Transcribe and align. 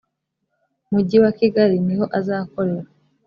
mujyi 0.91 1.17
wa 1.23 1.31
kigali 1.39 1.75
niho 1.85 2.05
azakorera 2.19 2.89